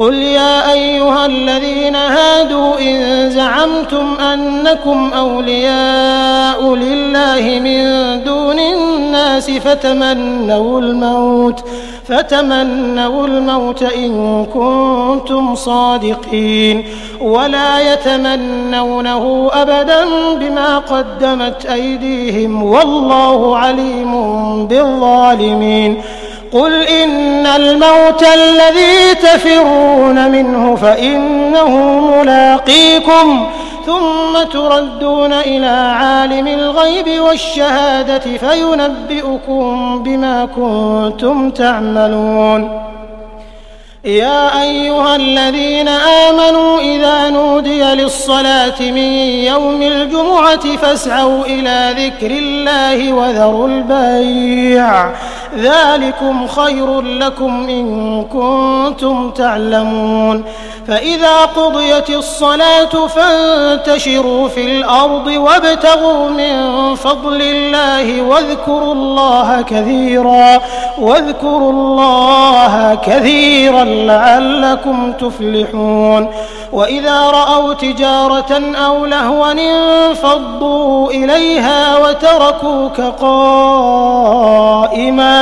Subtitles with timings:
[0.00, 7.78] قل يا أيها الذين هادوا إن زعمتم أنكم أولياء لله من
[8.24, 11.64] دون الناس فتمنوا الموت
[12.08, 16.84] فتمنوا الموت إن كنتم صادقين
[17.20, 24.12] ولا يتمنونه أبدا بما قدمت أيديهم والله عليم
[24.66, 25.98] بالظالمين
[26.52, 31.68] قل إن الموت الذي تفرون منه فإنه
[32.20, 33.46] ملاقيكم
[33.86, 42.80] ثم تردون إلى عالم الغيب والشهادة فينبئكم بما كنتم تعملون
[44.04, 49.12] يا أيها الذين آمنوا إذا نودي للصلاة من
[49.46, 55.10] يوم الجمعة فاسعوا إلى ذكر الله وذروا البيع
[55.56, 60.44] ذلكم خير لكم إن كنتم تعلمون
[60.88, 70.60] فإذا قضيت الصلاة فانتشروا في الأرض وابتغوا من فضل الله واذكروا الله كثيرا
[71.00, 76.30] واذكروا الله كثيرا لعلكم تفلحون
[76.72, 85.39] وإذا رأوا تجارة أو لهوا انفضوا إليها وتركوك قائما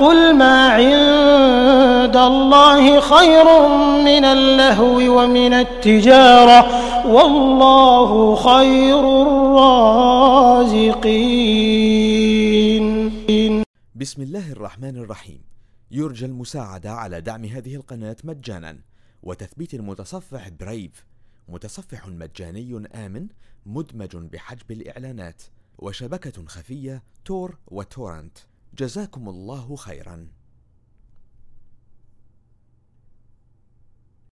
[0.00, 3.44] قل ما عند الله خير
[4.04, 6.60] من اللهو ومن التجارة
[7.12, 9.00] والله خير
[10.96, 13.62] الرازقين
[13.94, 15.40] بسم الله الرحمن الرحيم
[15.90, 18.76] يرجى المساعدة على دعم هذه القناة مجانا
[19.22, 20.90] وتثبيت المتصفح برايف
[21.48, 23.26] متصفح مجاني آمن
[23.66, 25.42] مدمج بحجب الإعلانات
[25.78, 28.38] وشبكة خفية تور وتورنت
[28.76, 30.28] جزاكم الله خيرا